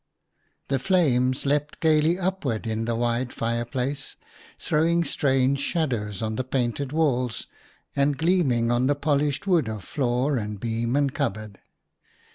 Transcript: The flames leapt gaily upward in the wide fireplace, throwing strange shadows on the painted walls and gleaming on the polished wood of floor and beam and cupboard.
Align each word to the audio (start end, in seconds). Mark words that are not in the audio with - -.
The 0.69 0.79
flames 0.79 1.45
leapt 1.45 1.79
gaily 1.79 2.17
upward 2.17 2.65
in 2.65 2.85
the 2.85 2.95
wide 2.95 3.31
fireplace, 3.31 4.15
throwing 4.57 5.03
strange 5.03 5.59
shadows 5.59 6.23
on 6.23 6.37
the 6.37 6.43
painted 6.43 6.91
walls 6.91 7.45
and 7.95 8.17
gleaming 8.17 8.71
on 8.71 8.87
the 8.87 8.95
polished 8.95 9.45
wood 9.45 9.69
of 9.69 9.83
floor 9.83 10.37
and 10.37 10.59
beam 10.59 10.95
and 10.95 11.13
cupboard. 11.13 11.59